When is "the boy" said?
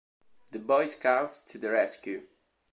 0.51-0.87